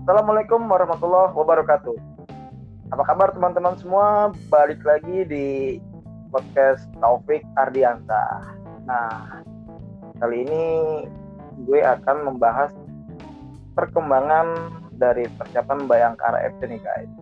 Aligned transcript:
Assalamualaikum 0.00 0.64
warahmatullahi 0.64 1.36
wabarakatuh. 1.36 1.92
Apa 2.88 3.04
kabar 3.04 3.36
teman-teman 3.36 3.76
semua? 3.76 4.32
Balik 4.48 4.80
lagi 4.80 5.28
di 5.28 5.76
podcast 6.32 6.88
Taufik 7.04 7.44
Ardianta. 7.60 8.48
Nah, 8.88 9.44
kali 10.16 10.48
ini 10.48 10.64
gue 11.68 11.84
akan 11.84 12.32
membahas 12.32 12.72
perkembangan 13.76 14.72
dari 14.96 15.28
persiapan 15.36 15.84
Bayangkara 15.84 16.48
FC 16.48 16.72
nih 16.72 16.80
guys. 16.80 17.12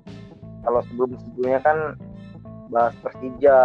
Kalau 0.63 0.79
sebelum-sebelumnya 0.87 1.59
kan 1.67 1.99
bahas 2.71 2.95
Persija, 3.03 3.61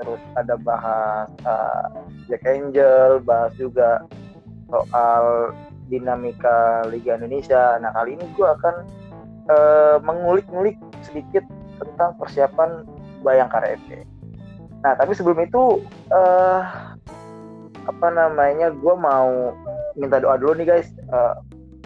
terus 0.00 0.24
ada 0.40 0.56
bahas 0.56 1.28
uh, 1.44 2.00
Jack 2.32 2.48
Angel, 2.48 3.20
bahas 3.28 3.52
juga 3.60 4.08
soal 4.72 5.52
dinamika 5.94 6.82
Liga 6.90 7.14
Indonesia. 7.14 7.78
Nah 7.78 7.94
kali 7.94 8.18
ini 8.18 8.24
gue 8.34 8.48
akan 8.48 8.74
uh, 9.50 9.96
mengulik-ngulik 10.02 10.76
sedikit 11.06 11.46
tentang 11.78 12.18
persiapan 12.18 12.82
Bayangkara 13.22 13.78
FC. 13.78 14.02
Nah 14.82 14.92
tapi 14.98 15.14
sebelum 15.16 15.38
itu 15.46 15.80
uh, 16.12 16.60
apa 17.84 18.08
namanya 18.10 18.72
gue 18.72 18.94
mau 18.96 19.54
minta 19.94 20.18
doa 20.18 20.36
dulu 20.36 20.58
nih 20.58 20.66
guys. 20.66 20.88
Uh, 21.08 21.38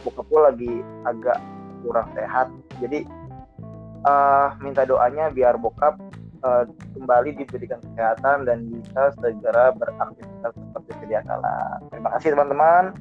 bokap 0.06 0.26
gue 0.30 0.40
lagi 0.40 0.72
agak 1.04 1.38
kurang 1.82 2.06
sehat, 2.14 2.46
jadi 2.78 3.02
uh, 4.06 4.54
minta 4.62 4.86
doanya 4.86 5.30
biar 5.30 5.58
bokap 5.58 5.98
uh, 6.42 6.64
kembali 6.94 7.34
diberikan 7.38 7.82
kesehatan 7.82 8.46
dan 8.46 8.66
bisa 8.70 9.14
segera 9.18 9.74
beraktivitas 9.74 10.52
seperti 10.54 10.90
sedia 11.02 11.20
kala. 11.26 11.82
Terima 11.90 12.08
kasih 12.18 12.28
teman-teman. 12.34 12.94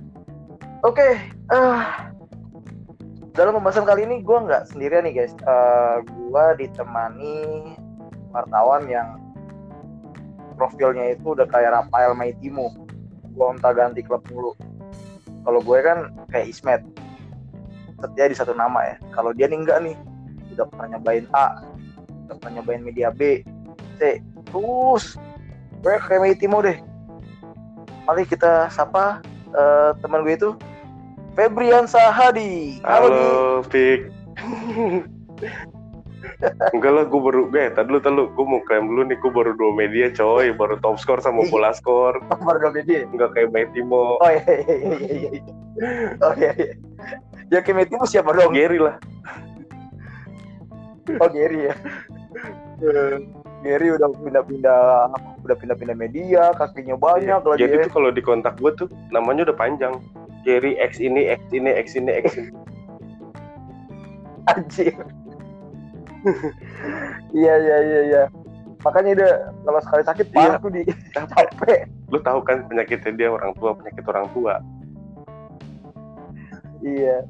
Oke, 0.85 1.01
okay, 1.01 1.13
uh, 1.49 1.57
eh, 1.57 1.81
dalam 3.33 3.57
pembahasan 3.57 3.85
kali 3.85 4.05
ini 4.05 4.21
gue 4.21 4.37
nggak 4.37 4.69
sendirian 4.69 5.09
nih 5.09 5.23
guys. 5.23 5.33
Uh, 5.41 5.49
eh, 5.49 5.95
gue 6.05 6.45
ditemani 6.61 7.35
wartawan 8.29 8.85
yang 8.85 9.17
profilnya 10.53 11.17
itu 11.17 11.33
udah 11.33 11.49
kayak 11.49 11.73
Rafael 11.73 12.13
Maitimo. 12.13 12.73
Gue 13.33 13.45
onta 13.45 13.73
ganti 13.73 14.05
klub 14.05 14.21
mulu. 14.29 14.53
Kalau 15.45 15.59
gue 15.63 15.77
kan 15.81 16.13
kayak 16.29 16.53
Ismet, 16.53 16.81
setia 17.97 18.29
di 18.29 18.35
satu 18.37 18.53
nama 18.53 18.83
ya. 18.85 18.95
Kalau 19.15 19.33
dia 19.33 19.49
nih 19.49 19.57
enggak 19.63 19.81
nih, 19.81 19.95
udah 20.53 20.65
pernah 20.69 20.97
nyobain 20.97 21.25
A, 21.33 21.65
pernah 22.35 22.59
nyobain 22.59 22.83
media 22.83 23.09
B 23.09 23.41
C 23.97 24.19
terus 24.47 25.15
gue 25.81 25.95
kayak 25.99 26.39
Timo 26.39 26.59
deh 26.59 26.77
mari 28.03 28.23
kita 28.23 28.71
sapa 28.71 29.19
uh, 29.53 29.91
teman 30.01 30.23
gue 30.25 30.35
itu 30.35 30.51
Febrian 31.37 31.85
Sahadi 31.85 32.81
halo, 32.81 33.07
halo 33.07 33.37
Fik 33.69 34.09
Enggak 36.73 36.91
lah, 36.93 37.03
gue 37.09 37.21
baru 37.21 37.49
gue 37.49 37.65
tadi 37.73 37.89
lu 37.89 37.97
tadi 37.97 38.21
gue 38.21 38.45
mau 38.45 38.61
klaim 38.65 38.85
dulu 38.89 39.01
nih, 39.09 39.17
gue 39.17 39.31
baru 39.31 39.51
dua 39.57 39.71
media 39.73 40.07
coy, 40.13 40.53
baru 40.53 40.77
top 40.81 41.01
score 41.01 41.21
sama 41.21 41.45
bola 41.49 41.73
skor. 41.73 42.21
Oh, 42.29 42.39
baru 42.45 42.69
dua 42.69 42.71
media. 42.77 43.09
Enggak 43.09 43.33
kayak 43.33 43.73
Timo. 43.73 44.21
Oh 44.21 44.29
iya 44.29 44.43
iya 44.45 44.75
iya 44.77 44.77
iya. 44.93 45.29
iya. 45.33 45.53
Oh 46.21 46.33
iya 46.37 46.51
iya. 46.57 46.73
Ya 47.49 47.59
kayak 47.65 47.89
Timo 47.89 48.05
siapa 48.05 48.33
dong? 48.37 48.53
Gary 48.53 48.77
lah. 48.77 49.01
Oh 51.17 51.29
Gary 51.31 51.71
ya. 51.71 51.75
Gary 53.65 53.89
udah 53.89 54.13
pindah-pindah 54.21 54.83
udah 55.41 55.55
pindah-pindah 55.57 55.97
media, 55.97 56.53
kakinya 56.53 56.93
banyak 56.93 57.41
lagi. 57.41 57.65
Jadi 57.65 57.75
ya. 57.81 57.83
tuh 57.89 57.91
kalau 57.97 58.09
di 58.13 58.21
kontak 58.21 58.53
gue 58.61 58.71
tuh 58.77 58.87
namanya 59.09 59.49
udah 59.49 59.57
panjang. 59.57 59.93
Gary 60.45 60.79
X 60.79 61.01
ini, 61.03 61.27
X 61.27 61.41
ini, 61.51 61.71
X 61.73 61.97
ini, 61.97 62.11
X 62.13 62.25
ini. 62.37 62.51
Anjir. 64.53 64.95
iya 67.35 67.53
iya 67.59 67.77
iya 67.83 68.01
iya. 68.07 68.23
Makanya 68.85 69.09
udah 69.19 69.31
kalau 69.65 69.81
sekali 69.83 70.03
sakit 70.05 70.27
iya. 70.31 70.35
parah 70.37 70.55
iya. 70.55 70.63
tuh 70.63 70.71
di 70.71 70.81
capek. 71.15 71.79
Lu 72.13 72.19
tahu 72.23 72.39
kan 72.45 72.63
penyakitnya 72.69 73.11
dia 73.17 73.29
orang 73.33 73.51
tua, 73.57 73.75
penyakit 73.75 74.05
orang 74.07 74.27
tua. 74.31 74.53
iya. 76.85 77.25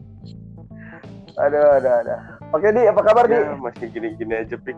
Ada 1.39 1.59
ada 1.81 1.91
ada. 2.03 2.15
Oke 2.53 2.69
di 2.69 2.85
apa 2.85 3.01
kabar 3.01 3.25
ya, 3.29 3.55
di? 3.55 3.61
Masih 3.61 3.87
gini-gini 3.89 4.33
aja 4.45 4.57
pik 4.57 4.77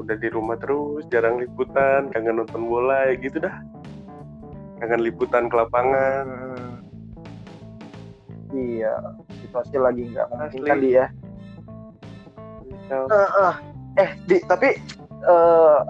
udah 0.00 0.16
di 0.16 0.28
rumah 0.32 0.56
terus 0.56 1.04
jarang 1.12 1.38
liputan 1.38 2.08
kangen 2.10 2.40
nonton 2.40 2.64
bola 2.66 3.12
ya 3.12 3.14
gitu 3.20 3.38
dah. 3.42 3.56
Kangen 4.80 5.04
liputan 5.04 5.48
ke 5.48 5.54
lapangan. 5.56 6.26
Hmm. 6.26 6.74
iya 8.50 8.98
situasi 9.30 9.78
lagi 9.78 10.10
nggak 10.10 10.26
memungkinkan 10.26 10.78
dia 10.82 11.06
uh, 12.90 13.30
uh. 13.46 13.54
eh 13.98 14.10
di 14.26 14.42
tapi 14.46 14.78
uh, 15.22 15.86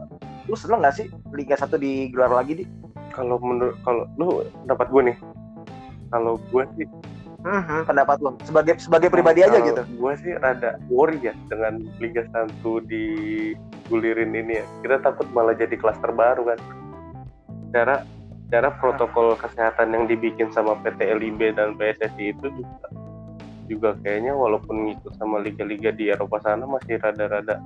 lu 0.48 0.56
seneng 0.56 0.84
nggak 0.84 0.96
sih 0.96 1.06
Liga 1.32 1.54
1 1.56 1.70
digelar 1.78 2.32
lagi 2.32 2.64
di? 2.64 2.64
Kalau 3.14 3.38
menurut 3.38 3.76
kalau 3.86 4.06
lu 4.18 4.42
dapat 4.66 4.86
gue 4.90 5.02
nih. 5.12 5.16
Kalau 6.10 6.42
gue 6.50 6.64
sih 6.74 6.86
hmm, 7.46 7.86
pendapat 7.86 8.18
lo 8.18 8.34
sebagai 8.42 8.82
sebagai 8.82 9.08
pribadi 9.08 9.46
aja 9.46 9.62
gitu? 9.62 9.82
gue 9.86 10.12
sih 10.20 10.32
rada 10.42 10.76
worry 10.90 11.22
ya 11.22 11.34
dengan 11.46 11.86
Liga 12.02 12.26
1 12.34 12.66
di 12.90 13.04
gulirin 13.90 14.30
ini 14.30 14.62
ya. 14.62 14.66
Kita 14.86 14.96
takut 15.02 15.26
malah 15.34 15.58
jadi 15.58 15.74
klaster 15.74 16.14
baru 16.14 16.54
kan? 16.54 16.58
Cara 17.74 18.06
cara 18.50 18.70
protokol 18.78 19.34
kesehatan 19.38 19.94
yang 19.94 20.04
dibikin 20.06 20.50
sama 20.54 20.78
PT 20.82 21.06
LIB 21.18 21.54
dan 21.54 21.74
PSSI 21.78 22.34
itu 22.34 22.46
juga 22.50 22.86
juga 23.70 23.90
kayaknya 24.02 24.34
walaupun 24.34 24.90
ngikut 24.90 25.14
sama 25.14 25.38
liga-liga 25.38 25.94
di 25.94 26.10
Eropa 26.10 26.42
sana 26.42 26.66
masih 26.66 26.98
rada-rada 26.98 27.62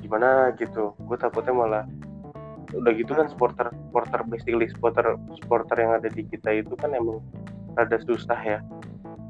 gimana 0.00 0.56
gitu. 0.56 0.96
Gue 1.04 1.16
takutnya 1.20 1.52
malah 1.52 1.84
udah 2.72 2.92
gitu 2.96 3.12
kan 3.12 3.28
supporter 3.28 3.68
supporter 3.68 4.20
basically 4.30 4.64
supporter 4.70 5.18
supporter 5.36 5.76
yang 5.76 5.92
ada 6.00 6.08
di 6.08 6.22
kita 6.24 6.54
itu 6.54 6.72
kan 6.80 6.96
emang 6.96 7.20
rada 7.76 8.00
susah 8.00 8.40
ya. 8.40 8.58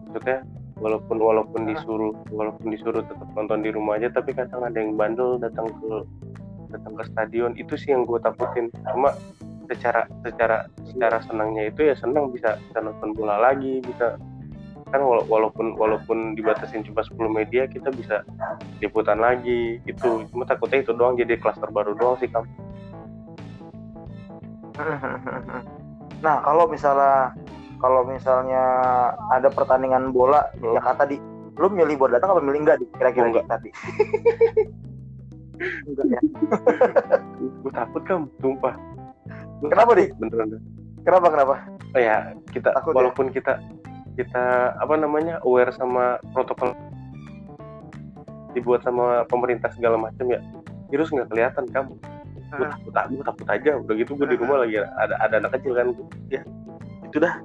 Maksudnya 0.06 0.46
walaupun 0.80 1.16
walaupun 1.20 1.68
disuruh 1.68 2.16
walaupun 2.32 2.72
disuruh 2.72 3.04
tetap 3.04 3.28
nonton 3.36 3.60
di 3.60 3.70
rumah 3.70 4.00
aja 4.00 4.08
tapi 4.08 4.32
kadang 4.32 4.64
ada 4.64 4.74
yang 4.80 4.96
bandel 4.96 5.36
datang 5.36 5.68
ke 5.68 5.92
datang 6.72 6.92
ke 6.96 7.04
stadion. 7.06 7.52
Itu 7.54 7.76
sih 7.76 7.92
yang 7.92 8.08
gue 8.08 8.18
takutin. 8.18 8.72
Cuma 8.88 9.12
secara 9.68 10.08
secara 10.26 10.66
secara 10.82 11.22
senangnya 11.22 11.70
itu 11.70 11.86
ya 11.86 11.94
senang 11.94 12.34
bisa 12.34 12.58
bisa 12.58 12.78
nonton 12.82 13.14
bola 13.14 13.38
lagi 13.38 13.78
bisa 13.86 14.18
kan 14.90 14.98
walaupun 15.06 15.78
walaupun 15.78 16.34
dibatasin 16.34 16.82
cuma 16.82 17.06
10 17.06 17.14
media 17.30 17.70
kita 17.70 17.94
bisa 17.94 18.26
liputan 18.82 19.22
lagi 19.22 19.78
gitu. 19.86 20.26
Cuma 20.34 20.42
takutnya 20.48 20.82
itu 20.82 20.90
doang 20.96 21.14
jadi 21.14 21.38
klaster 21.38 21.70
baru 21.70 21.94
doang 21.94 22.18
sih 22.18 22.26
kamu 22.26 22.48
nah 26.24 26.40
kalau 26.44 26.64
misalnya 26.68 27.32
kalau 27.80 28.04
misalnya 28.04 28.62
ada 29.32 29.48
pertandingan 29.48 30.12
bola 30.12 30.44
di. 30.60 30.76
Jakarta 30.76 31.08
di 31.08 31.16
lu 31.60 31.68
milih 31.68 32.00
buat 32.00 32.12
datang 32.16 32.36
apa 32.36 32.40
milih 32.40 32.60
enggak 32.64 32.78
di 32.80 32.86
kira-kira 32.96 33.28
oh, 33.28 33.30
enggak. 33.36 33.46
tadi 33.48 33.68
enggak 35.88 36.06
ya 36.08 36.20
gue 37.40 37.72
takut 37.72 38.02
kan 38.08 38.24
sumpah 38.40 38.74
gua 39.60 39.68
kenapa 39.68 39.92
di 39.92 40.04
beneran 40.16 40.56
kenapa 41.04 41.26
kenapa 41.28 41.54
oh 41.68 42.00
ya 42.00 42.32
kita 42.48 42.68
takut, 42.72 42.92
ya? 42.92 42.96
walaupun 42.96 43.26
ya? 43.28 43.32
kita 43.36 43.52
kita 44.16 44.44
apa 44.80 44.94
namanya 44.96 45.36
aware 45.44 45.68
sama 45.76 46.16
protokol 46.32 46.72
dibuat 48.56 48.80
sama 48.80 49.28
pemerintah 49.28 49.68
segala 49.76 50.00
macam 50.00 50.32
ya 50.32 50.40
virus 50.88 51.12
nggak 51.12 51.28
kelihatan 51.28 51.64
kamu 51.70 51.92
gue 52.50 52.66
ah. 52.66 52.72
takut 52.74 52.92
gue 53.14 53.24
takut 53.24 53.46
aja 53.46 53.70
udah 53.78 53.94
gitu 53.94 54.16
gue 54.16 54.26
di 54.32 54.36
ah. 54.36 54.40
rumah 54.42 54.56
lagi 54.64 54.74
ada 54.80 55.14
ada 55.22 55.34
anak 55.44 55.60
kecil 55.60 55.72
kan 55.76 55.92
ya 56.32 56.42
itu 57.04 57.18
dah 57.20 57.36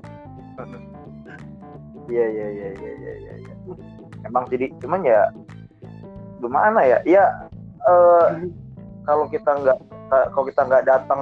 Iya 2.06 2.26
iya 2.30 2.48
iya 2.54 2.70
iya 2.78 2.92
iya 3.02 3.14
iya. 3.18 3.34
Ya. 3.42 3.56
Emang 4.26 4.46
jadi 4.50 4.70
cuman 4.78 5.02
ya 5.02 5.30
gimana 6.42 6.80
ya? 6.86 7.00
Ya 7.06 7.26
uh, 7.86 8.46
kalau 9.06 9.26
kita 9.30 9.50
nggak 9.50 9.78
kalau 10.10 10.46
kita 10.46 10.62
nggak 10.66 10.86
datang 10.86 11.22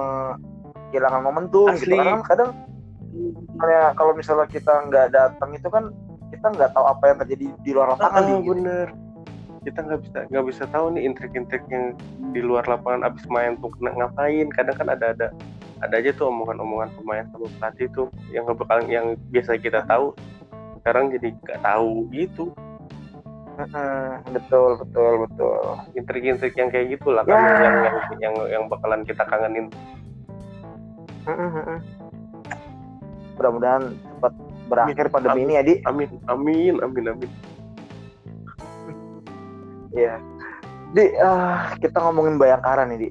kehilangan 0.92 1.22
momentum 1.24 1.72
gitu. 1.74 1.90
Asli. 1.90 1.96
gitu 1.98 2.04
kan 2.04 2.20
kadang 2.22 2.50
misalnya 3.54 3.82
kalau 3.94 4.12
misalnya 4.12 4.46
kita 4.50 4.72
nggak 4.90 5.06
datang 5.14 5.50
itu 5.54 5.68
kan 5.70 5.84
kita 6.34 6.46
nggak 6.50 6.70
tahu 6.74 6.84
apa 6.84 7.04
yang 7.10 7.18
terjadi 7.22 7.46
di 7.62 7.70
luar 7.72 7.94
lapangan. 7.94 8.22
Oh, 8.26 8.38
gitu. 8.42 8.50
bener. 8.58 8.88
Kita 9.64 9.78
nggak 9.80 10.00
bisa 10.04 10.18
nggak 10.28 10.44
bisa 10.44 10.64
tahu 10.68 10.86
nih 10.92 11.02
intrik-intrik 11.08 11.64
yang 11.72 11.96
di 12.36 12.40
luar 12.44 12.68
lapangan 12.68 13.08
abis 13.08 13.24
main 13.32 13.56
tuh 13.62 13.72
ngapain. 13.80 14.46
Kadang 14.52 14.76
kan 14.76 14.88
ada 14.92 15.16
ada 15.16 15.28
ada 15.84 16.00
aja 16.00 16.10
tuh 16.16 16.32
omongan-omongan 16.32 16.88
pemain 16.96 17.24
sama 17.28 17.46
pelatih 17.60 17.88
tuh 17.92 18.08
yang 18.32 18.48
bakal 18.48 18.80
yang 18.88 19.14
biasa 19.28 19.60
kita 19.60 19.84
tahu 19.84 20.16
sekarang 20.80 21.12
jadi 21.12 21.32
nggak 21.32 21.60
tahu 21.60 22.08
gitu. 22.12 22.52
Betul 24.34 24.82
betul 24.82 25.12
betul. 25.28 25.60
Intrik-intrik 25.94 26.54
yang 26.58 26.68
kayak 26.72 26.98
gitu 26.98 27.14
lah 27.14 27.22
kan 27.22 27.38
ya. 27.38 27.44
yang, 27.44 27.56
yang 27.62 27.96
yang 28.18 28.34
yang 28.50 28.62
bakalan 28.66 29.06
kita 29.06 29.22
kangenin. 29.28 29.68
Mudah-mudahan 33.38 33.94
cepat 33.94 34.32
berakhir 34.64 35.06
amin, 35.06 35.12
pandemi 35.12 35.32
amin, 35.32 35.44
ini 35.44 35.52
ya 35.52 35.62
di 35.62 35.74
amin 35.84 36.10
amin 36.28 36.74
amin 36.80 37.04
amin. 37.12 37.30
Iya. 39.94 40.14
Di 40.94 41.04
ah, 41.22 41.74
kita 41.78 41.98
ngomongin 42.02 42.38
Bayangkara 42.38 42.86
nih, 42.86 42.98
Di. 42.98 43.08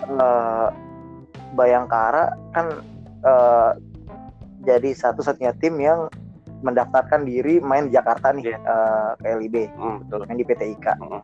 Eh, 0.00 0.68
Bayangkara 1.52 2.24
kan 2.50 2.66
eh, 3.20 3.70
jadi 4.60 4.90
satu-satunya 4.92 5.56
tim 5.56 5.76
yang 5.76 6.08
mendaftarkan 6.60 7.24
diri 7.24 7.56
main 7.58 7.88
di 7.88 7.96
Jakarta 7.96 8.30
nih 8.30 8.52
Iya. 8.52 8.58
eh, 8.60 9.10
ke 9.16 9.26
LIB, 9.34 9.56
Mm, 9.72 9.96
betul 10.04 10.20
main 10.24 10.36
di 10.36 10.44
PT 10.44 10.62
IKA. 10.70 10.94
Mm-mm. 10.98 11.20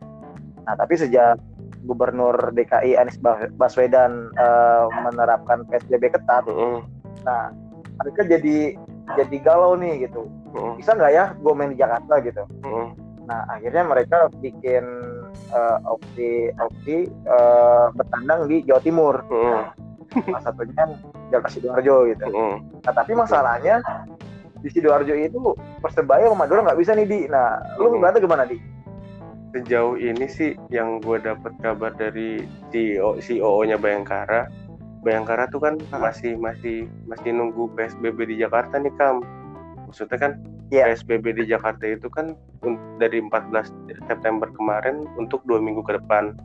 Nah, 0.65 0.73
tapi 0.75 0.93
sejak 0.95 1.37
Gubernur 1.79 2.51
DKI 2.51 2.97
Anies 2.97 3.15
Bas- 3.17 3.53
Baswedan 3.53 4.33
eh, 4.33 4.85
menerapkan 5.01 5.63
PSBB 5.63 6.09
ketat, 6.11 6.43
Mm-mm. 6.45 6.83
nah 7.21 7.53
mereka 7.97 8.25
jadi 8.27 8.73
jadi 9.15 9.37
galau 9.39 9.77
nih 9.77 10.03
gitu. 10.03 10.25
Mm-mm. 10.51 10.75
Bisa 10.75 10.91
nggak 10.91 11.11
ya 11.11 11.25
gue 11.33 11.53
main 11.53 11.71
di 11.71 11.77
Jakarta 11.77 12.17
gitu? 12.19 12.43
Mm-mm. 12.61 12.97
Nah, 13.23 13.43
akhirnya 13.47 13.83
mereka 13.83 14.17
bikin 14.33 14.83
eh, 15.47 15.77
opsi 15.85 16.29
opsi 16.57 16.95
eh, 17.07 17.85
bertandang 17.93 18.49
di 18.49 18.65
Jawa 18.65 18.81
Timur. 18.81 19.21
Mm-mm. 19.29 19.61
Salah 20.27 20.41
satunya 20.43 20.83
Delta 21.29 21.49
Sidoarjo 21.51 21.95
gitu. 22.09 22.25
Mm-mm. 22.31 22.55
Nah, 22.83 22.93
tapi 22.95 23.11
masalahnya 23.13 23.83
di 24.57 24.69
Sidoarjo 24.71 25.13
itu 25.13 25.37
Persebaya 25.83 26.27
sama 26.27 26.47
Madura 26.47 26.65
nggak 26.65 26.79
bisa 26.79 26.91
nih 26.97 27.05
di. 27.05 27.19
Nah, 27.29 27.59
lu 27.77 27.91
Hmm. 27.91 28.01
ngeliatnya 28.01 28.21
gimana 28.23 28.45
di? 28.47 28.57
sejauh 29.47 29.95
ini 29.95 30.27
sih 30.27 30.53
yang 30.69 30.99
gue 30.99 31.17
dapat 31.23 31.55
kabar 31.63 31.95
dari 31.95 32.43
CEO 32.69 33.15
CEO-nya 33.17 33.79
Bayangkara 33.79 34.51
Bayangkara 35.01 35.47
tuh 35.49 35.63
kan 35.63 35.79
Hmm. 35.87 36.03
masih 36.03 36.35
masih 36.35 36.85
masih 37.07 37.31
nunggu 37.31 37.71
PSBB 37.73 38.27
di 38.27 38.35
Jakarta 38.37 38.75
nih 38.77 38.91
Kam 38.99 39.23
maksudnya 39.87 40.19
kan 40.19 40.31
Iya. 40.67 40.91
PSBB 40.91 41.31
di 41.31 41.43
Jakarta 41.47 41.87
itu 41.87 42.11
kan 42.11 42.35
dari 42.99 43.23
14 43.23 43.71
September 44.03 44.51
kemarin 44.51 45.07
untuk 45.15 45.39
dua 45.47 45.63
minggu 45.63 45.79
ke 45.79 45.95
depan 45.95 46.35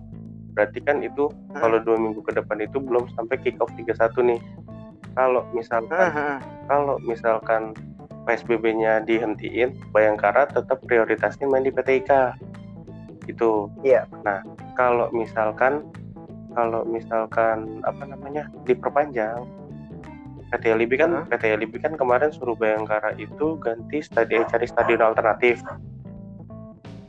berarti 0.53 0.79
kan 0.85 1.01
itu 1.01 1.29
Hmm. 1.29 1.61
kalau 1.61 1.79
dua 1.81 1.97
minggu 1.97 2.21
ke 2.25 2.33
depan 2.37 2.61
itu 2.61 2.79
belum 2.81 3.09
sampai 3.17 3.37
kick 3.41 3.57
off 3.61 3.73
31 3.77 4.21
nih 4.25 4.41
kalau 5.13 5.45
misalkan 5.53 6.09
Hmm. 6.13 6.39
kalau 6.69 6.97
misalkan 7.05 7.77
PSBB-nya 8.23 9.03
dihentiin, 9.03 9.75
Bayangkara 9.91 10.47
tetap 10.47 10.79
prioritasnya 10.87 11.51
main 11.51 11.67
di 11.67 11.75
PT 11.75 12.07
IKA. 12.07 12.39
Itu. 13.27 13.67
Iya. 13.83 14.07
Nah, 14.23 14.47
kalau 14.79 15.11
misalkan 15.11 15.83
kalau 16.55 16.87
misalkan 16.87 17.83
apa 17.83 18.05
namanya 18.07 18.47
diperpanjang 18.63 19.43
PT 20.55 20.65
LIB 20.71 21.01
kan 21.01 21.11
Hmm. 21.11 21.27
PT 21.35 21.51
LIB 21.59 21.83
kan 21.83 21.99
kemarin 21.99 22.31
suruh 22.31 22.55
Bayangkara 22.55 23.17
itu 23.19 23.59
ganti 23.59 24.05
stadion 24.05 24.47
cari 24.47 24.71
stadion 24.71 25.03
alternatif. 25.03 25.59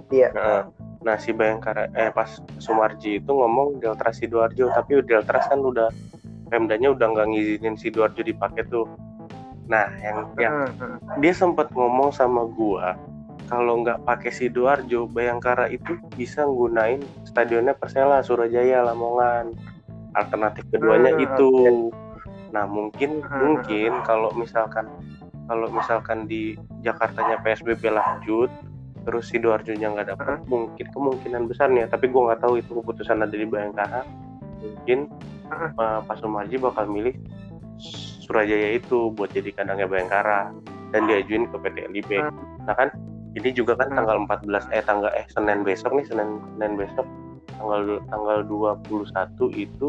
Iya. 0.09 0.33
Nah, 0.33 0.61
nah 1.03 1.19
si 1.19 1.35
Bayangkara 1.35 1.91
eh 1.93 2.09
pas 2.15 2.39
Sumarji 2.57 3.19
itu 3.19 3.31
ngomong 3.31 3.83
Delta 3.83 4.09
Sidoarjo 4.15 4.71
tapi 4.71 5.03
Delta 5.03 5.39
kan 5.39 5.59
udah 5.59 5.91
Pemdanya 6.47 6.93
udah 6.93 7.07
nggak 7.09 7.27
ngizinin 7.33 7.73
Sidoarjo 7.73 8.21
dipakai 8.21 8.61
tuh. 8.69 8.85
Nah, 9.65 9.89
yang 10.05 10.29
yang 10.37 10.55
Hmm, 10.69 10.69
hmm. 10.77 11.17
dia 11.17 11.33
sempat 11.33 11.73
ngomong 11.73 12.13
sama 12.13 12.45
gua 12.45 12.93
kalau 13.47 13.83
nggak 13.83 14.01
pakai 14.07 14.31
sidoarjo 14.31 15.05
Bayangkara 15.11 15.67
itu 15.69 15.99
bisa 16.15 16.41
nggunain 16.47 17.03
stadionnya 17.27 17.75
Persela 17.75 18.23
Surajaya 18.23 18.81
Lamongan 18.81 19.53
alternatif 20.17 20.65
keduanya 20.73 21.13
Hmm, 21.13 21.25
itu 21.25 21.49
nah 22.53 22.69
mungkin 22.69 23.25
mungkin 23.25 24.05
kalau 24.05 24.29
misalkan 24.37 24.85
kalau 25.49 25.67
misalkan 25.73 26.29
di 26.29 26.53
Jakartanya 26.85 27.41
PSBB 27.41 27.89
lanjut 27.89 28.49
terus 29.03 29.29
sidoarjonya 29.29 29.87
nggak 29.93 30.07
dapat 30.15 30.39
mungkin 30.47 30.87
kemungkinan 30.91 31.47
besar 31.51 31.67
nih 31.71 31.87
tapi 31.91 32.07
gua 32.07 32.31
nggak 32.31 32.41
tahu 32.43 32.59
itu 32.59 32.71
keputusan 32.79 33.23
ada 33.23 33.35
di 33.35 33.45
Bayangkara 33.45 34.07
mungkin 34.63 35.11
Hmm. 35.53 35.71
uh, 35.77 35.99
Pak 36.05 36.17
Sumarji 36.21 36.57
bakal 36.57 36.89
milih 36.89 37.15
Surajaya 38.23 38.79
itu 38.79 39.11
buat 39.11 39.29
jadi 39.35 39.51
kandangnya 39.51 39.87
Bayangkara 39.89 40.55
dan 40.95 41.09
diajuin 41.09 41.51
ke 41.51 41.57
PT 41.59 41.77
LIB. 41.91 42.11
Hmm. 42.23 42.31
Nah 42.63 42.75
kan 42.77 42.89
ini 43.35 43.49
juga 43.51 43.75
kan 43.75 43.91
tanggal 43.91 44.23
14 44.23 44.71
eh 44.71 44.83
tanggal 44.85 45.11
eh 45.11 45.25
Senin 45.27 45.65
besok 45.67 45.91
nih 45.97 46.05
Senin 46.07 46.39
Senin 46.55 46.79
besok 46.79 47.05
tanggal 47.59 47.99
tanggal 48.07 48.37
21 48.47 48.87
itu 49.57 49.87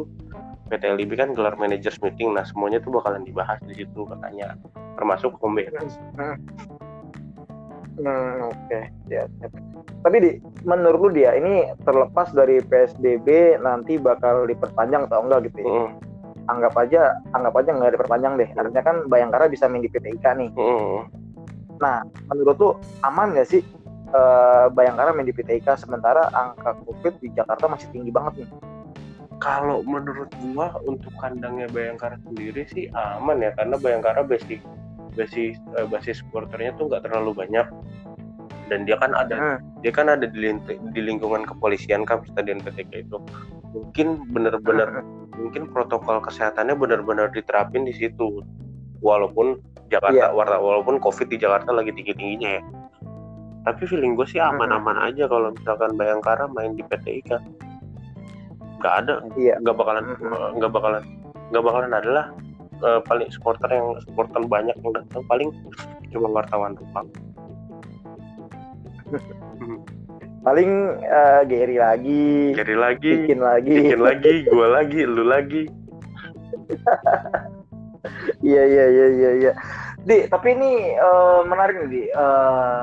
PT 0.72 0.82
LIB 0.98 1.12
kan 1.14 1.30
gelar 1.36 1.54
managers 1.60 2.00
meeting. 2.02 2.34
Nah 2.34 2.42
semuanya 2.42 2.82
tuh 2.82 2.98
bakalan 2.98 3.22
dibahas 3.22 3.62
di 3.62 3.84
situ 3.84 4.02
katanya 4.08 4.58
termasuk 4.98 5.38
home 5.38 5.62
base. 5.62 5.94
Hmm, 7.94 8.50
oke, 8.50 8.78
siap, 9.06 9.28
siap. 9.38 9.52
Tapi 10.02 10.16
di, 10.20 10.30
menurut 10.66 11.00
lu 11.00 11.10
dia 11.14 11.32
ini 11.38 11.70
terlepas 11.86 12.34
dari 12.34 12.58
PSBB 12.60 13.60
nanti 13.62 13.96
bakal 13.96 14.44
diperpanjang 14.50 15.06
atau 15.06 15.22
enggak 15.22 15.48
gitu 15.48 15.62
ya? 15.62 15.70
Mm, 15.70 15.90
Anggap 16.44 16.74
aja, 16.76 17.02
anggap 17.32 17.54
aja 17.56 17.70
nggak 17.72 17.92
diperpanjang 17.96 18.34
deh. 18.36 18.48
Artinya 18.52 18.82
kan 18.84 18.96
Bayangkara 19.08 19.48
bisa 19.48 19.70
main 19.70 19.80
di 19.80 19.88
PT 19.88 20.20
IKA 20.20 20.36
nih. 20.36 20.50
mm. 20.52 20.98
Nah, 21.80 22.02
menurut 22.30 22.56
lu 22.58 22.70
aman 23.06 23.32
nggak 23.32 23.48
sih 23.48 23.62
eh, 24.10 24.66
Bayangkara 24.74 25.14
main 25.14 25.30
di 25.30 25.34
PT 25.34 25.62
IKA 25.64 25.78
sementara 25.78 26.28
angka 26.34 26.76
COVID 26.84 27.22
di 27.22 27.30
Jakarta 27.32 27.70
masih 27.70 27.88
tinggi 27.94 28.10
banget 28.10 28.44
nih? 28.44 28.50
Kalau 29.38 29.82
menurut 29.86 30.30
gua 30.52 30.74
untuk 30.84 31.10
kandangnya 31.16 31.70
Bayangkara 31.70 32.18
sendiri 32.26 32.66
sih 32.70 32.90
aman 32.92 33.40
ya 33.40 33.50
karena 33.56 33.76
Bayangkara 33.78 34.22
basic 34.26 34.60
basis 35.14 35.56
eh, 35.78 35.86
basis 35.86 36.20
supporternya 36.20 36.74
tuh 36.76 36.90
nggak 36.90 37.06
terlalu 37.06 37.32
banyak. 37.34 37.66
Dan 38.64 38.88
dia 38.88 38.96
kan 38.96 39.12
ada 39.12 39.36
Hmm. 39.36 39.58
dia 39.84 39.92
kan 39.92 40.08
ada 40.08 40.24
di, 40.24 40.40
di 40.92 41.00
lingkungan 41.00 41.44
kepolisian 41.44 42.08
kan 42.08 42.24
stadion 42.24 42.60
PTK 42.60 43.04
itu. 43.04 43.18
Mungkin 43.74 44.30
bener-bener 44.32 45.04
mungkin 45.36 45.68
protokol 45.68 46.22
kesehatannya 46.24 46.72
benar-benar 46.72 47.28
diterapin 47.30 47.84
di 47.84 47.92
situ. 47.92 48.40
Walaupun 49.04 49.60
Jakarta 49.92 50.32
warna 50.32 50.56
walaupun 50.56 50.96
COVID 50.96 51.28
di 51.28 51.36
Jakarta 51.36 51.76
lagi 51.76 51.92
tinggi 51.92 52.16
tingginya 52.16 52.50
ya. 52.56 52.62
Tapi 53.64 53.84
feeling 53.84 54.16
gue 54.16 54.24
sih 54.24 54.40
aman-aman 54.40 54.96
aja 54.96 55.28
kalau 55.28 55.52
misalkan 55.52 55.92
Bayangkara 55.96 56.48
main 56.48 56.72
di 56.72 56.80
PT 56.84 57.20
IKA 57.24 57.38
nggak 58.80 58.94
ada. 59.04 59.14
Iya. 59.36 59.60
nggak 59.60 59.76
bakalan 59.76 60.04
Mhm. 60.16 60.60
nggak 60.60 60.72
bakalan 60.72 61.02
nggak 61.52 61.64
bakalan 61.64 61.92
adalah 61.92 62.24
eh, 62.84 63.00
paling 63.02 63.28
supporter 63.28 63.68
yang 63.68 63.96
supporter 64.00 64.44
banyak 64.44 64.76
yang 64.76 64.92
datang 64.94 65.24
paling 65.24 65.48
cuma 66.08 66.28
wartawan 66.30 66.72
doang 66.74 67.08
Paling 70.44 70.70
eh, 71.00 71.40
Gary 71.46 71.76
lagi, 71.76 72.52
jadi 72.52 72.76
lagi 72.76 73.10
bikin 73.24 73.40
lagi. 73.40 73.72
bikin 73.74 73.96
lagi 73.98 74.32
gua 74.46 74.68
lagi 74.74 75.00
lu 75.02 75.24
lagi 75.24 75.64
Iya 78.42 78.62
iya 78.62 78.84
iya 78.86 79.06
iya 79.10 79.30
iya. 79.34 79.52
Di, 79.98 80.28
tapi 80.28 80.52
ini 80.52 80.92
eh, 80.92 81.40
menarik 81.42 81.80
nih, 81.80 81.88
Di. 81.88 82.02
Eh, 82.06 82.82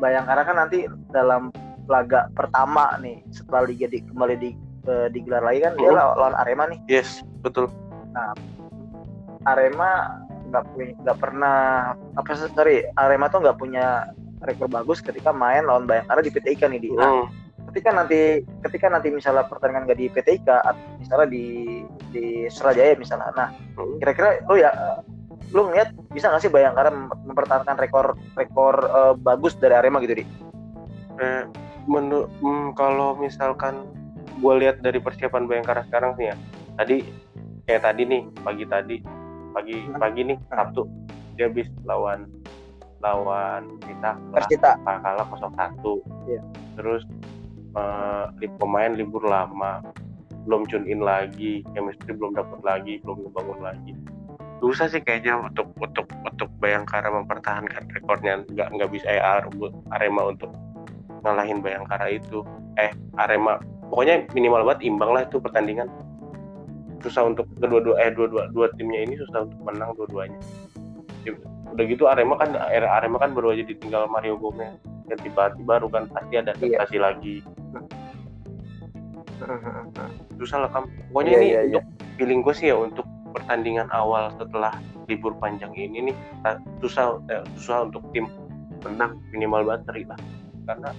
Bayangkara 0.00 0.42
kan 0.42 0.56
nanti 0.56 0.82
dalam 1.10 1.52
laga 1.84 2.32
pertama 2.32 2.96
nih 2.98 3.20
setelah 3.28 3.68
liga 3.68 3.86
di, 3.86 4.00
kembali 4.02 4.34
di, 4.34 4.50
eh, 4.82 5.08
digelar 5.12 5.44
lagi 5.44 5.60
kan 5.60 5.76
dia 5.76 5.92
Mhm. 5.92 5.94
law- 5.94 6.16
lawan 6.16 6.34
Arema 6.34 6.64
nih. 6.66 6.80
yes 6.88 7.20
betul 7.38 7.68
Arema 9.46 10.22
nggak 10.52 10.64
punya 10.68 10.92
nggak 11.00 11.18
pernah 11.18 11.58
apa 11.96 12.28
sih 12.36 12.50
sorry 12.52 12.84
Arema 12.98 13.32
tuh 13.32 13.40
nggak 13.40 13.58
punya 13.58 14.12
rekor 14.42 14.68
bagus 14.68 14.98
ketika 15.00 15.30
main 15.30 15.64
lawan 15.64 15.86
Bayangkara 15.86 16.20
di 16.20 16.30
PT 16.34 16.58
IKA 16.58 16.66
nih 16.68 16.80
di. 16.82 16.90
Nah, 16.92 17.08
Hmm, 17.08 17.26
ketika 17.70 17.94
nanti 17.94 18.42
ketika 18.66 18.86
nanti 18.90 19.08
misalnya 19.14 19.46
pertandingan 19.46 19.86
nggak 19.86 19.98
di 19.98 20.06
PT 20.10 20.28
IKA 20.42 20.58
atau 20.66 20.82
misalnya 20.98 21.28
di 21.30 21.46
di 22.10 22.26
Surajaya 22.50 22.98
misalnya. 22.98 23.30
Nah, 23.32 23.48
hmm. 23.78 24.02
kira-kira 24.02 24.42
lu 24.50 24.58
ya 24.58 24.70
lu 25.54 25.68
ngeliat 25.68 25.94
bisa 26.10 26.26
nggak 26.32 26.42
sih 26.42 26.52
Bayangkara 26.52 26.90
mem- 26.90 27.12
mempertahankan 27.28 27.76
rekor 27.78 28.18
rekor 28.34 28.74
eh, 28.82 29.14
bagus 29.14 29.54
dari 29.56 29.78
Arema 29.78 30.02
gitu 30.02 30.20
di? 30.20 30.24
Eh, 31.22 31.44
menu, 31.86 32.26
hmm, 32.42 32.74
kalau 32.74 33.14
misalkan 33.18 33.86
gue 34.42 34.54
lihat 34.58 34.82
dari 34.82 34.98
persiapan 34.98 35.46
Bayangkara 35.46 35.86
sekarang 35.86 36.18
sih 36.18 36.32
ya 36.32 36.36
tadi 36.74 37.04
kayak 37.68 37.84
tadi 37.84 38.02
nih 38.08 38.22
pagi 38.42 38.64
tadi 38.66 38.96
pagi 39.52 39.76
Hmm. 39.78 40.00
pagi 40.00 40.20
nih 40.24 40.38
Sabtu. 40.48 40.82
Dia 41.36 41.48
habis 41.48 41.68
lawan 41.84 42.28
lawan 42.98 43.82
kita 43.82 44.14
Persita. 44.30 44.78
kalah 44.84 45.26
0-1 45.26 45.98
Iya. 46.24 46.40
terus 46.74 47.02
li- 48.38 48.52
pemain 48.58 48.92
libur 48.92 49.24
lama. 49.24 49.80
Belum 50.42 50.66
tune 50.66 50.86
in 50.86 51.00
lagi 51.00 51.62
chemistry 51.70 52.12
belum 52.12 52.34
dapat 52.34 52.60
lagi 52.62 52.98
belum 53.00 53.26
ngebangun 53.26 53.60
lagi. 53.60 53.92
Susah 54.58 54.86
sih 54.86 55.02
kayaknya 55.02 55.38
untuk 55.40 55.70
untuk 55.76 56.06
untuk 56.22 56.46
Bayangkara 56.58 57.10
mempertahankan 57.10 57.90
rekornya. 57.90 58.42
Nggak 58.46 58.68
nggak 58.70 58.90
bisa 58.90 59.06
eh, 59.08 59.18
Ar- 59.18 59.50
Arema 59.90 60.30
untuk 60.30 60.50
ngalahin 61.22 61.58
Bayangkara 61.58 62.06
itu. 62.08 62.42
Eh 62.78 62.90
Arema 63.16 63.58
pokoknya 63.90 64.24
minimal 64.32 64.62
banget 64.64 64.86
imbang 64.86 65.10
lah 65.10 65.22
itu 65.22 65.36
pertandingan 65.36 65.90
susah 67.02 67.28
untuk 67.28 67.46
kedua-dua 67.58 67.98
eh 68.00 68.10
dua-dua 68.14 68.48
dua 68.54 68.66
timnya 68.78 69.02
ini 69.04 69.18
susah 69.18 69.44
untuk 69.46 69.60
menang 69.62 69.92
dua-duanya. 69.98 70.38
Udah 71.72 71.84
gitu 71.88 72.04
Arema 72.06 72.36
kan 72.36 72.52
Arema 72.60 73.16
kan 73.16 73.32
baru 73.32 73.56
aja 73.56 73.64
ditinggal 73.64 74.06
Mario 74.06 74.36
Gomez. 74.38 74.76
Ganti 75.08 75.28
pelatih 75.32 75.64
baru 75.66 75.86
kan 75.90 76.06
pasti 76.12 76.34
ada 76.38 76.52
Iya. 76.60 76.78
adaptasi 76.78 76.96
lagi. 77.00 77.36
Susah 80.38 80.66
lah 80.66 80.70
kam. 80.70 80.86
Pokoknya 81.10 81.32
Iya, 81.32 81.40
ini 81.40 81.48
iya, 81.48 81.60
iya. 81.62 81.78
untuk 81.80 81.84
feeling 82.18 82.40
gue 82.44 82.54
sih 82.54 82.66
ya 82.70 82.76
untuk 82.78 83.06
pertandingan 83.32 83.88
awal 83.90 84.28
setelah 84.36 84.76
libur 85.10 85.34
panjang 85.40 85.72
ini 85.74 86.12
nih 86.12 86.16
susah 86.84 87.18
eh, 87.32 87.42
susah 87.58 87.88
untuk 87.90 88.04
tim 88.14 88.28
menang. 88.86 89.18
Minimal 89.34 89.66
bateri 89.66 90.06
lah. 90.06 90.18
Karena 90.68 90.90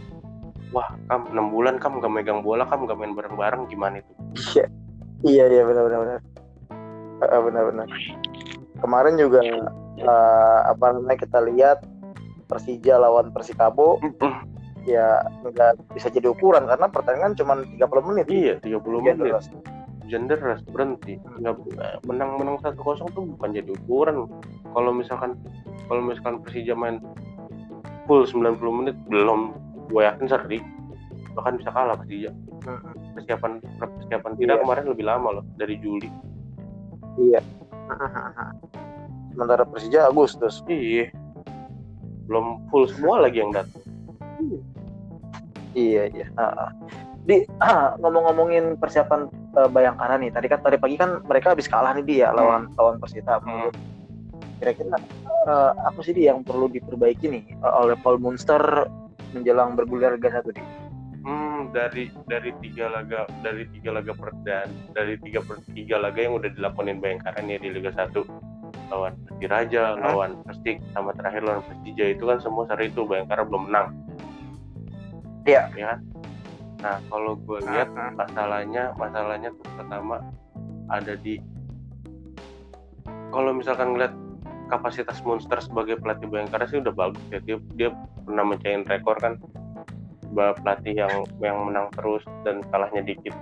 wah 0.73 0.89
kam 1.07 1.29
enam 1.31 1.53
bulan 1.53 1.77
kam 1.77 2.01
gak 2.01 2.09
megang 2.11 2.41
bola 2.41 2.65
kam 2.65 2.89
gak 2.89 2.97
main 2.97 3.13
bareng-bareng 3.13 3.69
gimana 3.69 4.01
itu? 4.01 4.11
Iya, 4.57 4.65
iya, 5.23 5.43
iya 5.49 5.63
benar 5.63 5.83
benar 5.87 5.99
benar. 6.03 6.19
Eh, 7.23 7.41
benar 7.41 7.63
benar. 7.71 7.87
Kemarin 8.79 9.15
juga 9.15 9.39
eh, 9.97 10.59
apa 10.67 10.85
namanya 10.91 11.17
kita 11.23 11.39
lihat 11.47 11.83
Persija 12.51 12.99
lawan 12.99 13.31
Persikabo 13.31 13.97
ya 14.83 15.23
nggak 15.47 15.95
bisa 15.95 16.11
jadi 16.11 16.27
ukuran 16.27 16.67
karena 16.67 16.91
pertandingan 16.91 17.33
cuma 17.39 17.53
30 17.63 18.09
menit. 18.11 18.25
iya 18.27 18.55
30 18.59 18.83
Hujan 18.83 19.15
menit 19.15 19.31
deras. 19.31 19.47
hujan 20.03 20.27
deras 20.27 20.59
berhenti 20.67 21.15
nggak 21.39 21.55
menang 22.03 22.35
menang 22.35 22.59
satu 22.59 22.83
kosong 22.83 23.07
tuh 23.15 23.23
bukan 23.23 23.55
jadi 23.55 23.71
ukuran 23.71 24.27
kalau 24.75 24.91
misalkan 24.91 25.39
kalau 25.87 26.03
misalkan 26.03 26.43
Persija 26.43 26.75
main 26.75 26.99
full 28.11 28.27
90 28.27 28.59
menit 28.59 28.95
belum 29.07 29.55
gue 29.87 30.03
yakin 30.03 30.27
seri 30.27 30.59
bahkan 31.31 31.55
bisa 31.55 31.71
kalah 31.71 31.95
Persija 32.03 32.35
persiapan 33.15 33.63
persiapan 34.13 34.33
tidak 34.37 34.55
Iya. 34.57 34.61
kemarin 34.61 34.85
lebih 34.93 35.05
lama 35.09 35.27
loh 35.39 35.45
dari 35.57 35.75
Juli 35.81 36.09
Iya. 37.13 37.41
Sementara 39.33 39.65
Persija 39.65 40.09
Agustus. 40.09 40.61
iya 40.69 41.09
belum 42.29 42.69
full 42.71 42.87
semua 42.87 43.21
lagi 43.25 43.41
yang 43.43 43.51
datang 43.51 43.81
Iya 45.73 46.05
iya. 46.13 46.27
Ah. 46.37 46.69
Di 47.25 47.49
ah, 47.57 47.97
ngomong-ngomongin 47.97 48.77
persiapan 48.77 49.25
eh, 49.57 49.69
Bayangkara 49.73 50.21
nih. 50.21 50.29
Tadi 50.29 50.45
kan 50.45 50.61
tadi 50.61 50.77
pagi 50.77 51.01
kan 51.01 51.25
mereka 51.25 51.57
habis 51.57 51.65
kalah 51.65 51.97
nih 51.97 52.05
dia 52.05 52.27
lawan 52.29 52.69
lawan 52.77 53.01
Persita. 53.01 53.41
Hmm. 53.41 53.73
Kira-kira 54.61 55.01
eh, 55.49 55.71
apa 55.81 55.99
sih 56.05 56.13
di 56.13 56.29
yang 56.29 56.45
perlu 56.45 56.69
diperbaiki 56.69 57.25
nih 57.25 57.43
eh, 57.57 57.73
oleh 57.73 57.97
Paul 58.05 58.21
Munster 58.21 58.61
menjelang 59.33 59.73
bergulir 59.73 60.13
Liga 60.13 60.29
satu 60.29 60.53
di? 60.53 60.61
Hmm, 61.23 61.71
dari 61.71 62.11
dari 62.27 62.51
tiga 62.59 62.91
laga 62.91 63.25
dari 63.41 63.63
tiga 63.71 63.95
laga 63.95 64.13
perdan 64.13 64.67
dari 64.91 65.15
tiga 65.23 65.39
per 65.41 65.63
tiga 65.71 65.97
laga 65.97 66.19
yang 66.19 66.35
udah 66.37 66.51
dilakonin 66.51 66.99
Bayangkara 66.99 67.39
nih 67.41 67.59
di 67.63 67.69
Liga 67.71 67.91
1 67.95 68.11
lawan 68.91 69.15
Persiraja, 69.25 69.97
Hmm. 69.97 70.03
lawan 70.05 70.31
Persik, 70.45 70.77
sama 70.93 71.15
terakhir 71.17 71.41
lawan 71.41 71.63
Persija 71.65 72.05
itu 72.13 72.23
kan 72.29 72.37
semua 72.37 72.69
seri 72.69 72.93
itu 72.93 73.01
Bayangkara 73.07 73.41
belum 73.47 73.71
menang. 73.71 73.87
Iya. 75.49 75.71
Ya 75.73 75.85
kan? 75.95 75.99
Nah 76.83 76.97
kalau 77.09 77.33
gue 77.39 77.59
lihat 77.63 77.89
masalahnya 78.13 78.93
masalahnya 78.99 79.49
tuh 79.55 79.67
pertama 79.79 80.21
ada 80.91 81.15
di 81.15 81.39
kalau 83.33 83.49
misalkan 83.55 83.97
ngeliat 83.97 84.13
kapasitas 84.69 85.19
Monster 85.25 85.57
sebagai 85.63 85.97
pelatih 85.97 86.27
Bayangkara 86.29 86.67
sih 86.69 86.79
udah 86.83 86.93
bagus 86.93 87.23
ya 87.31 87.39
dia 87.41 87.57
dia 87.75 87.89
pernah 88.23 88.45
mencahin 88.45 88.83
rekor 88.85 89.15
kan 89.19 89.39
Ba- 90.33 90.57
pelatih 90.57 90.97
yang 90.97 91.13
yang 91.39 91.57
menang 91.63 91.87
terus 91.93 92.25
dan 92.43 92.65
kalahnya 92.69 93.01
dikit. 93.01 93.33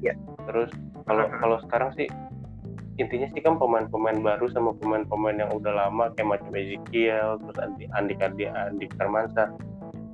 Iya. 0.00 0.16
terus 0.48 0.72
kalau 1.04 1.28
kalau 1.36 1.56
sekarang 1.68 1.92
sih 1.92 2.08
intinya 2.96 3.28
sih 3.30 3.40
kan 3.40 3.60
pemain-pemain 3.60 4.16
baru 4.18 4.48
sama 4.48 4.72
pemain-pemain 4.76 5.36
yang 5.36 5.52
udah 5.52 5.72
lama 5.76 6.08
kayak 6.12 6.36
macam 6.36 6.48
Ezekiel 6.52 7.36
terus 7.36 7.58
Andi 7.60 7.84
Andi 7.92 8.14
Andi 8.18 8.44
Andi 8.48 8.86
Firmansyah 8.96 9.48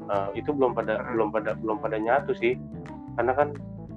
eh, 0.06 0.28
itu 0.34 0.50
belum 0.50 0.74
pada 0.74 0.98
Mhm. 0.98 1.06
belum 1.14 1.28
pada 1.30 1.50
belum 1.54 1.76
pada 1.78 1.96
nyatu 1.98 2.34
sih. 2.34 2.58
Karena 3.14 3.32
kan 3.32 3.48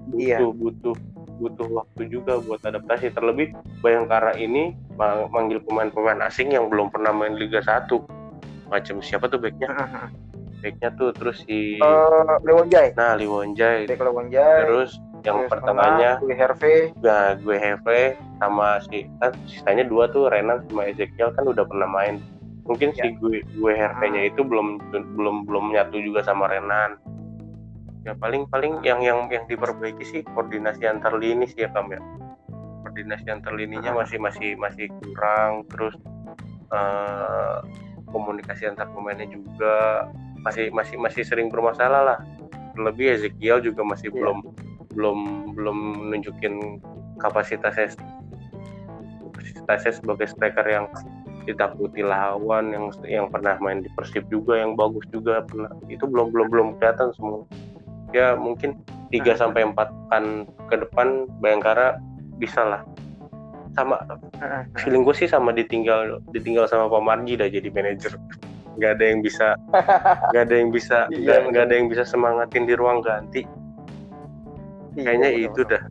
butuh 0.09 0.21
Iya. 0.21 0.38
butuh 0.41 0.95
butuh 1.39 1.67
waktu 1.71 2.01
juga 2.07 2.38
buat 2.41 2.62
adaptasi. 2.62 3.13
Terlebih 3.13 3.53
Bayangkara 3.81 4.36
ini 4.36 4.75
ma- 4.93 5.25
manggil 5.27 5.57
pemain-pemain 5.63 6.21
asing 6.25 6.51
yang 6.51 6.69
belum 6.69 6.93
pernah 6.93 7.09
main 7.09 7.33
Liga 7.33 7.62
1 7.62 8.05
macam 8.69 9.01
siapa 9.01 9.25
tuh 9.25 9.41
backnya 9.41 9.69
backnya 10.60 10.89
tuh 10.94 11.10
terus 11.12 11.42
si 11.42 11.78
Eh, 11.78 12.34
Lewonjai. 12.42 12.94
nah 12.94 13.13
Liwonjai 13.13 13.86
Bek 13.86 13.98
Lewonjai. 13.98 14.63
terus 14.63 14.92
yang 15.20 15.44
terus 15.46 15.60
tengah, 15.62 16.16
Louis 16.18 16.32
Herve. 16.34 16.75
nah 16.98 17.36
gue 17.36 17.51
Heve 17.54 18.01
sama 18.38 18.80
si 18.82 19.04
kan 19.18 19.36
sisanya 19.46 19.84
dua 19.84 20.08
tuh 20.08 20.28
Renan 20.28 20.63
sama 20.66 20.86
Ezekiel 20.86 21.32
kan 21.34 21.44
udah 21.44 21.63
pernah 21.63 21.86
main 21.86 22.24
mungkin 22.63 22.94
si 22.94 23.12
gue 23.13 23.44
gue 23.44 23.72
Herve 23.74 24.06
nya 24.06 24.22
itu 24.25 24.39
belum 24.42 24.80
belum 24.89 25.44
belum 25.44 25.66
nyatu 25.72 26.00
juga 26.00 26.22
sama 26.22 26.48
Renan 26.48 26.96
ya 28.01 28.16
paling 28.16 28.48
paling 28.48 28.80
yang 28.80 29.00
yang 29.00 29.28
yang 29.28 29.44
diperbaiki 29.46 30.01
sih 30.01 30.22
koordinasi 30.25 30.88
antar 30.88 31.12
lini 31.13 31.44
sih 31.46 31.63
ya 31.63 31.70
Kam 31.70 31.92
ya 31.92 32.00
koordinasi 32.80 33.28
antar 33.28 33.51
lininya 33.51 33.92
Hmm. 33.92 34.00
masih 34.00 34.18
masih 34.18 34.56
masih 34.56 34.88
kurang 35.04 35.68
terus 35.68 36.00
eh, 36.70 37.58
komunikasi 38.08 38.66
antar 38.66 38.88
pemainnya 38.88 39.28
juga 39.28 40.08
masih 40.43 40.72
masih 40.72 40.96
masih 41.00 41.24
sering 41.25 41.48
bermasalah 41.51 42.01
lah. 42.15 42.19
Terlebih 42.75 43.19
Ezekiel 43.19 43.60
juga 43.60 43.81
masih 43.84 44.10
Iya. 44.12 44.17
belum 44.19 44.38
belum 44.96 45.17
belum 45.53 45.77
nunjukin 46.10 46.81
kapasitasnya 47.22 47.93
kapasitasnya 49.22 49.93
sebagai 50.01 50.27
striker 50.31 50.65
yang 50.65 50.86
ditakuti 51.46 52.05
lawan 52.05 52.74
yang 52.74 52.86
yang 53.05 53.25
pernah 53.29 53.58
main 53.62 53.81
di 53.81 53.89
Persib 53.98 54.25
juga 54.29 54.60
yang 54.60 54.77
bagus 54.77 55.05
juga 55.10 55.41
pernah. 55.46 55.69
Itu 55.89 56.05
belum 56.05 56.29
belum 56.34 56.48
belum 56.50 56.67
kelihatan 56.77 57.10
semua. 57.17 57.46
Ya 58.13 58.34
mungkin 58.34 58.77
3 59.13 59.34
Hmm. 59.34 59.39
sampai 59.50 59.62
4 59.69 59.89
kan 60.10 60.24
ke 60.69 60.75
depan 60.77 61.29
Bayangkara 61.41 61.98
bisa 62.38 62.62
lah. 62.65 62.81
Sama 63.77 64.01
feeling 64.81 65.05
gue 65.05 65.13
sih 65.13 65.29
sama 65.29 65.53
ditinggal 65.53 66.22
ditinggal 66.34 66.65
sama 66.65 66.89
Pak 66.89 67.01
Marji 67.05 67.38
dah 67.38 67.46
jadi 67.50 67.69
manajer 67.69 68.17
nggak 68.77 68.91
ada 68.97 69.05
yang 69.05 69.19
bisa 69.21 69.47
nggak 70.29 70.43
ada 70.45 70.55
yang 70.55 70.69
bisa 70.69 70.97
Iya, 71.09 71.47
nggak 71.47 71.63
ada 71.65 71.73
yang 71.73 71.88
bisa 71.88 72.03
semangatin 72.03 72.63
di 72.65 72.73
ruang 72.77 73.01
ganti 73.01 73.41
Iya, 74.93 75.03
kayaknya 75.05 75.29
betul, 75.29 75.41
itu 75.41 75.61
betul. 75.61 75.71
dah 75.71 75.83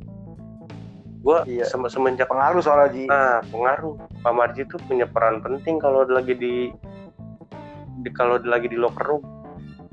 gue 1.18 1.38
Iya. 1.50 1.64
sem- 1.66 1.90
semenjak 1.90 2.28
pengaruh 2.30 2.62
soalnya 2.62 2.88
Ji. 2.94 3.04
ah 3.08 3.42
pengaruh 3.44 3.94
Pak 4.22 4.32
Marji 4.32 4.62
tuh 4.64 4.78
punya 4.80 5.04
peran 5.04 5.38
penting 5.38 5.78
kalau 5.78 6.06
lagi 6.06 6.34
di, 6.34 6.70
di 8.00 8.10
kalau 8.12 8.38
lagi 8.38 8.66
di 8.66 8.78
locker 8.78 9.02
room 9.04 9.22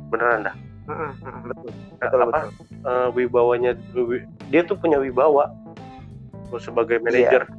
beneran 0.10 0.46
dah 0.46 0.56
mm, 0.86 1.12
betul. 1.50 1.72
Nah, 1.96 2.12
Betul, 2.12 2.20
apa 2.22 2.40
betul. 2.46 2.52
eh, 2.86 3.08
wibawanya 3.16 3.72
wi- 3.96 4.28
dia 4.46 4.62
tuh 4.62 4.78
punya 4.78 5.02
wibawa 5.02 5.50
sebagai 6.56 7.02
manajer 7.02 7.50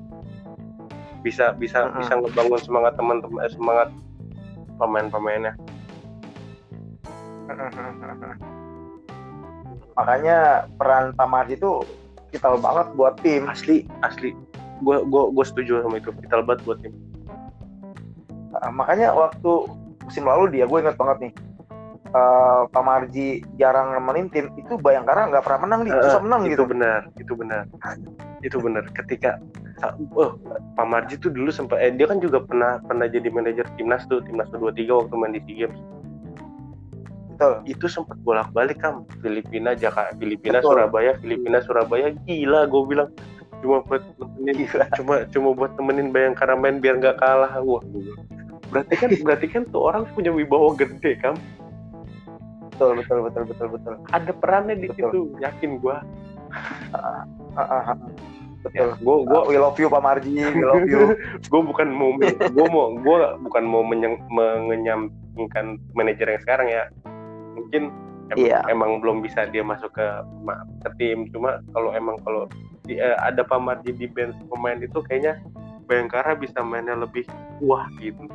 bisa 1.21 1.53
bisa 1.53 1.85
Mm-mm. 1.85 2.01
bisa 2.01 2.13
ngebangun 2.17 2.61
semangat 2.63 2.95
teman-teman 2.95 3.45
eh, 3.45 3.51
semangat 3.51 3.89
pemain-pemainnya 4.77 5.53
Makanya 9.97 10.37
peran 10.77 11.17
Pak 11.17 11.25
Marji 11.25 11.57
itu 11.57 11.81
vital 12.29 12.59
banget 12.59 12.87
buat 12.93 13.17
tim. 13.19 13.49
asli 13.49 13.89
asli 14.03 14.37
gue 14.77 14.97
gua 15.09 15.33
gua 15.33 15.41
setuju 15.41 15.81
sama 15.81 15.97
itu 15.97 16.13
vital 16.15 16.43
banget 16.43 16.61
buat 16.65 16.79
tim 16.81 16.93
Uh, 18.49 18.73
makanya 18.73 19.13
waktu 19.13 19.69
musim 20.01 20.25
lalu 20.25 20.49
dia, 20.49 20.65
gue 20.65 20.79
ingat 20.81 20.97
banget 20.97 21.29
nih. 21.29 21.33
uh, 22.09 22.65
Pak 22.67 22.81
Marji 22.81 23.45
jarang 23.57 23.93
nemenin 23.93 24.33
tim 24.33 24.49
itu 24.57 24.81
Bayangkara 24.81 25.29
nggak 25.29 25.45
pernah 25.45 25.61
menang 25.69 25.81
nih, 25.85 25.93
Eh, 25.93 26.01
susah 26.01 26.21
menang 26.25 26.41
itu 26.49 26.53
gitu. 26.57 26.65
benar 26.65 27.01
itu 27.21 27.33
benar 27.37 27.63
itu 28.41 28.57
benar 28.57 28.89
ketika 28.97 29.37
oh 30.17 30.37
Pak 30.77 30.87
Marji 30.89 31.15
tuh 31.21 31.29
dulu 31.33 31.53
sempat 31.53 31.81
eh, 31.85 31.93
dia 31.93 32.09
kan 32.09 32.19
juga 32.23 32.41
pernah 32.41 32.81
pernah 32.85 33.07
jadi 33.09 33.29
manajer 33.29 33.67
timnas 33.77 34.05
tuh 34.09 34.25
timnas 34.25 34.49
U23 34.53 34.89
waktu 34.89 35.15
main 35.17 35.33
di 35.37 35.41
SEA 35.45 35.67
Games 35.69 35.81
Betul. 37.37 37.55
itu 37.69 37.85
sempat 37.85 38.17
bolak-balik 38.25 38.81
kan 38.81 39.05
Filipina 39.21 39.77
Jakarta 39.77 40.17
Filipina 40.17 40.65
Betul. 40.65 40.73
Surabaya 40.81 41.13
Filipina 41.21 41.59
Surabaya 41.61 42.17
gila 42.25 42.65
gue 42.65 42.83
bilang 42.89 43.11
cuma 43.61 43.85
buat 43.85 44.01
nemenin 44.17 44.57
Gila. 44.65 44.85
cuma 44.97 45.15
cuma 45.33 45.49
buat 45.53 45.73
temenin 45.77 46.09
Bayangkara 46.13 46.57
main 46.57 46.81
biar 46.81 46.97
nggak 46.97 47.21
kalah 47.21 47.53
wah 47.61 47.85
berarti 48.73 48.95
kan 48.97 49.11
berarti 49.21 49.47
kan 49.53 49.63
tuh 49.69 49.93
orang 49.93 50.09
punya 50.17 50.33
wibawa 50.33 50.73
gede 50.77 51.21
kan 51.21 51.37
Betul, 52.77 53.01
betul, 53.01 53.19
betul, 53.25 53.43
betul, 53.49 53.67
betul. 53.73 53.95
ada 54.13 54.33
perannya 54.37 54.77
di 54.77 54.93
Betul. 54.93 55.09
situ 55.09 55.21
yakin 55.41 55.81
gua 55.81 56.05
Ah, 56.93 57.25
ah, 57.57 57.97
ah. 58.67 58.75
ya 58.75 58.85
Betul. 58.91 59.05
gua 59.05 59.17
gua 59.25 59.41
we 59.47 59.55
love 59.57 59.79
you 59.79 59.87
Pak 59.87 60.03
Marji, 60.03 60.35
we 60.35 60.63
love 60.63 60.87
you. 60.87 61.15
gue 61.53 61.61
bukan 61.63 61.89
mau 61.89 62.11
gue 62.19 62.67
mau 62.67 62.91
gue 62.93 63.17
bukan 63.43 63.63
mau 63.65 63.83
menyeng, 63.83 64.19
menyampingkan 64.67 65.79
manajer 65.95 66.27
yang 66.27 66.43
sekarang 66.43 66.67
ya 66.69 66.83
mungkin 67.55 67.95
em- 68.35 68.39
Iya. 68.43 68.59
emang 68.67 68.99
belum 68.99 69.23
bisa 69.23 69.47
dia 69.47 69.63
masuk 69.63 69.95
ke 69.95 70.07
ke 70.83 70.89
tim 70.99 71.31
cuma 71.31 71.63
kalau 71.71 71.95
emang 71.95 72.19
kalau 72.27 72.51
di- 72.85 72.99
eh, 72.99 73.15
ada 73.23 73.47
Pak 73.47 73.59
Marji 73.59 73.95
di 73.95 74.11
bench 74.11 74.35
pemain 74.51 74.79
itu 74.79 74.99
kayaknya 75.07 75.39
Bayangkara 75.87 76.35
bisa 76.35 76.67
mainnya 76.67 76.99
lebih 76.99 77.23
wah 77.63 77.87
gitu. 78.03 78.27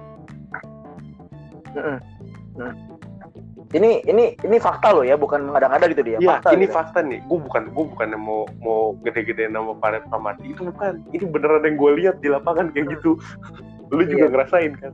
Ini 3.72 4.04
ini 4.04 4.36
ini 4.36 4.58
fakta 4.60 4.92
loh 4.92 5.04
ya 5.04 5.16
bukan 5.16 5.48
mengada-ngada 5.48 5.88
gitu 5.92 6.04
dia 6.04 6.18
Iya, 6.20 6.38
fakta 6.38 6.50
ini 6.54 6.66
gitu. 6.68 6.75
fakta 6.75 7.00
nih. 7.01 7.20
Gue 7.25 7.40
bukan 7.40 7.63
gue 7.72 7.86
bukan 7.96 8.08
yang 8.12 8.24
mau 8.24 8.44
mau 8.60 8.82
gede-gede 9.01 9.48
nama 9.48 9.72
Paret 9.75 10.04
Pamadi 10.12 10.51
itu 10.51 10.68
bukan. 10.68 11.00
Ini 11.16 11.24
beneran 11.32 11.63
yang 11.63 11.75
gue 11.80 11.92
lihat 12.04 12.16
di 12.20 12.28
lapangan 12.28 12.72
kayak 12.75 13.00
gitu. 13.00 13.16
Lu 13.96 14.04
juga 14.04 14.28
Iya. 14.28 14.32
ngerasain 14.32 14.72
kan? 14.80 14.92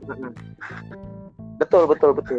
Betul 1.58 1.90
betul 1.90 2.10
betul 2.14 2.38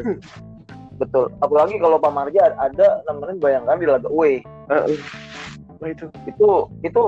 betul 1.00 1.32
apalagi 1.40 1.80
kalau 1.80 1.96
Pak 1.96 2.12
Marja 2.12 2.52
ada 2.60 2.88
nemenin 3.08 3.40
bayangkan 3.40 3.80
di 3.80 3.88
laga 3.88 4.08
away. 4.12 4.44
Wah 5.80 5.88
itu. 5.88 6.12
itu 6.28 6.50
itu 6.84 7.04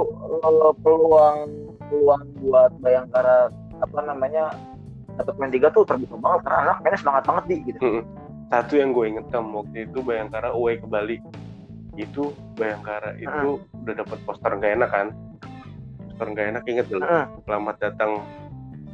eh, 0.48 0.74
peluang 0.80 1.40
peluang 1.92 2.24
buat 2.40 2.72
Bayangkara 2.80 3.52
apa 3.84 4.00
namanya 4.08 4.48
dapat 5.20 5.36
main 5.36 5.52
tiga 5.52 5.68
tuh 5.76 5.84
terbuka 5.84 6.16
banget 6.24 6.40
karena 6.48 6.60
anak 6.64 6.78
mainnya 6.80 7.00
semangat 7.04 7.24
banget 7.28 7.44
di 7.52 7.56
gitu 7.68 7.80
Mm-mm. 7.84 8.04
Satu 8.52 8.76
yang 8.76 8.92
gue 8.92 9.06
inget 9.08 9.26
kan 9.32 9.48
waktu 9.56 9.88
itu 9.88 10.04
Bayangkara 10.04 10.52
away 10.52 10.76
ke 10.76 10.84
Bali. 10.84 11.18
Itu 11.96 12.36
Bayangkara 12.60 13.16
itu 13.16 13.64
udah 13.64 13.94
dapat 13.96 14.20
poster 14.28 14.52
nggak 14.52 14.76
enak 14.76 14.90
kan? 14.92 15.08
Poster 16.12 16.28
nggak 16.36 16.48
enak 16.56 16.64
inget 16.68 16.86
dulu. 16.92 17.08
Heeh. 17.08 17.26
Selamat 17.48 17.76
datang 17.80 18.20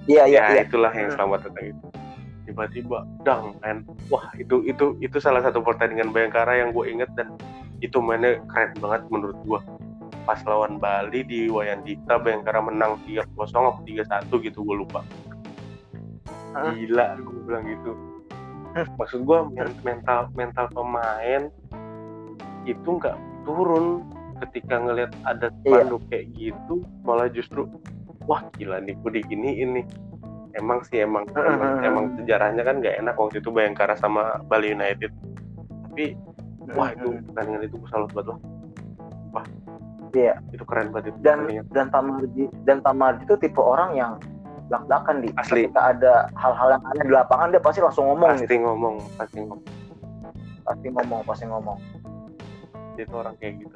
iya 0.07 0.23
iya 0.23 0.41
ya 0.47 0.53
iya 0.55 0.61
itulah 0.63 0.91
yang 0.95 1.11
Hmm. 1.11 1.15
selamat 1.19 1.39
datang 1.51 1.65
itu 1.75 1.87
tiba-tiba 2.47 3.03
dang 3.27 3.59
kan 3.59 3.83
wah 4.07 4.23
itu 4.39 4.63
itu 4.63 4.95
itu 5.03 5.17
salah 5.19 5.43
satu 5.43 5.59
pertandingan 5.59 6.15
Bayangkara 6.15 6.63
yang 6.63 6.71
gue 6.71 6.87
inget 6.87 7.11
dan 7.19 7.35
itu 7.83 7.99
mainnya 7.99 8.39
keren 8.47 8.71
banget 8.79 9.03
menurut 9.11 9.35
gue 9.43 9.59
pas 10.23 10.39
lawan 10.47 10.79
Bali 10.79 11.27
di 11.27 11.51
Wayandita 11.51 12.23
Bayangkara 12.23 12.63
menang 12.63 13.03
3-0 13.03 13.27
apa 13.35 13.83
3-1 13.83 14.31
gitu 14.47 14.63
gue 14.63 14.75
lupa 14.79 15.03
gila 16.55 17.19
gue 17.19 17.39
bilang 17.45 17.63
gitu. 17.67 17.91
Maksud 18.95 19.23
gue 19.23 19.39
men- 19.51 19.79
mental 19.81 20.29
mental 20.33 20.67
pemain 20.69 21.49
itu 22.63 22.89
nggak 22.91 23.15
turun 23.41 24.03
ketika 24.43 24.77
ngelihat 24.77 25.11
ada 25.23 25.49
Iya. 25.63 25.81
spanduk 25.81 26.01
kayak 26.07 26.25
gitu 26.31 26.75
malah 27.01 27.25
justru 27.27 27.65
wah 28.23 28.43
gila 28.53 28.77
nih 28.79 28.93
gue 28.95 29.11
diginiin 29.15 29.69
nih 29.73 29.85
emang 30.53 30.83
sih 30.83 30.99
emang 30.99 31.25
emang, 31.31 31.73
emang 31.81 32.05
sejarahnya 32.15 32.61
kan 32.61 32.77
nggak 32.77 32.97
enak 32.97 33.15
waktu 33.15 33.39
itu 33.39 33.49
Bayangkara 33.49 33.95
sama 33.95 34.37
Bali 34.43 34.71
United 34.71 35.09
tapi 35.87 36.13
wah 36.75 36.91
itu 36.91 37.17
pertandingan 37.25 37.63
itu 37.63 37.75
gue 37.77 37.89
salut 37.89 38.11
banget 38.11 38.29
lah 38.29 38.39
wah 39.33 39.45
Iya. 40.07 40.39
itu 40.49 40.63
keren 40.63 40.89
banget 40.89 41.11
itu 41.11 41.19
dan 41.19 41.45
pertandingan. 41.45 41.65
dan 41.69 41.85
Tamarji 41.89 42.43
dan 42.63 42.77
Tamarji 42.81 43.21
itu 43.23 43.35
tipe 43.37 43.59
orang 43.59 43.91
yang 43.93 44.11
belak-belakan 44.67 45.15
di. 45.23 45.29
Asli. 45.39 45.67
ketika 45.67 45.81
ada 45.95 46.13
hal-hal 46.35 46.67
yang 46.77 46.83
aneh 46.91 47.03
di 47.07 47.13
lapangan 47.15 47.47
dia 47.55 47.61
pasti 47.63 47.79
langsung 47.79 48.05
ngomong 48.11 48.29
gitu. 48.35 48.43
pasti 48.43 48.55
ngomong 48.59 48.95
pasti 49.15 49.37
ngomong. 49.41 49.61
Pasti 50.67 50.87
ngomong 50.91 51.19
pasti 51.23 51.45
ngomong. 51.47 51.77
Itu 52.99 53.13
orang 53.15 53.35
kayak 53.39 53.53
gitu. 53.63 53.75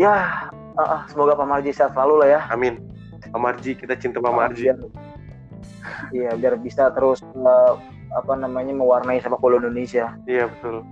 Ya 0.00 0.48
eh, 0.76 0.82
eh, 0.82 1.00
semoga 1.12 1.36
Pak 1.36 1.46
Marji 1.46 1.70
sehat 1.76 1.92
selalu 1.92 2.14
lah 2.24 2.28
ya. 2.28 2.40
Amin. 2.48 2.80
Pak 3.20 3.40
Marji 3.40 3.76
kita 3.76 3.94
cinta 4.00 4.18
Pak 4.18 4.32
Marji 4.32 4.72
iya 6.10 6.32
biar 6.36 6.56
bisa 6.60 6.88
terus 6.92 7.20
eh, 7.22 7.72
apa 8.10 8.32
namanya 8.34 8.74
mewarnai 8.74 9.20
sepak 9.22 9.38
bola 9.38 9.60
Indonesia. 9.60 10.16
Iya 10.26 10.48
betul. 10.50 10.82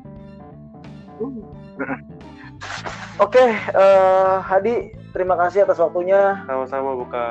Oke 3.18 3.44
eh, 3.54 4.36
Hadi 4.44 4.94
terima 5.10 5.34
kasih 5.34 5.66
atas 5.66 5.80
waktunya. 5.80 6.44
Sama-sama 6.46 6.94
buka 6.94 7.24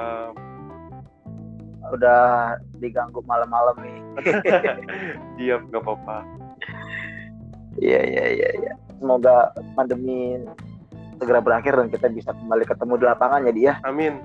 udah 1.94 2.56
diganggu 2.80 3.22
malam-malam 3.26 3.76
nih. 3.82 4.00
Siap 5.38 5.62
nggak 5.70 5.84
apa-apa. 5.84 6.18
Iya 7.78 8.02
iya 8.04 8.26
iya 8.34 8.50
iya. 8.58 8.74
Semoga 8.98 9.54
pandemi 9.78 10.42
segera 11.18 11.42
berakhir 11.42 11.78
dan 11.78 11.88
kita 11.94 12.10
bisa 12.10 12.34
kembali 12.34 12.66
ketemu 12.66 12.94
di 12.98 13.06
lapangan 13.06 13.42
jadi 13.54 13.62
ya. 13.62 13.74
Amin. 13.86 14.18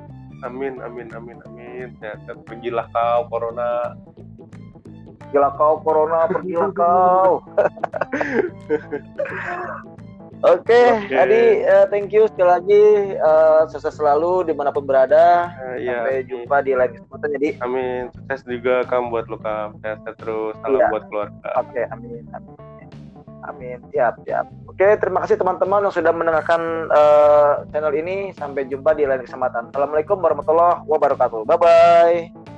Amin 0.43 0.83
amin 0.83 1.09
amin 1.15 1.39
amin. 1.47 1.89
Sehat 2.03 2.27
pergilah 2.49 2.89
kau 2.91 3.29
corona. 3.31 3.95
Gila 5.31 5.51
kau 5.55 5.79
corona 5.81 6.27
pergilah 6.29 6.73
kau. 6.75 7.41
Oke, 10.43 10.75
Oke. 10.75 11.15
Adi, 11.15 11.63
eh, 11.63 11.85
thank 11.87 12.11
you 12.11 12.27
sekali 12.27 12.51
lagi. 12.51 12.85
eh, 13.15 13.63
sukses 13.71 13.95
selalu 13.95 14.51
di 14.51 14.53
mana 14.53 14.75
pun 14.75 14.83
berada. 14.83 15.55
Eh, 15.71 15.87
iya 15.87 16.03
Sampai 16.03 16.27
jumpa 16.27 16.57
di 16.61 16.73
lain 16.75 16.91
kesempatan. 16.93 17.29
Jadi, 17.39 17.49
amin 17.63 18.03
sukses 18.11 18.41
juga 18.43 18.83
kamu 18.85 19.07
buat 19.09 19.27
lo 19.27 19.39
kam 19.39 19.79
sehat 19.79 20.03
terus 20.19 20.59
salam 20.59 20.83
Iya. 20.83 20.91
buat 20.91 21.05
keluarga 21.07 21.49
oke, 21.57 21.83
amin, 21.89 22.27
amin, 22.35 22.59
amin, 23.45 23.79
siap, 23.91 24.19
siap. 24.23 24.47
Oke, 24.67 24.99
terima 24.99 25.23
kasih 25.23 25.39
teman-teman 25.39 25.87
yang 25.87 25.95
sudah 25.95 26.11
mendengarkan 26.11 26.91
eh, 26.91 27.53
channel 27.71 27.95
ini. 27.95 28.35
Sampai 28.35 28.67
jumpa 28.67 28.99
di 28.99 29.07
lain 29.07 29.23
kesempatan. 29.23 29.71
Assalamualaikum 29.71 30.19
warahmatullahi 30.19 30.83
wabarakatuh. 30.85 31.47
Bye 31.47 31.59
bye. 31.59 32.52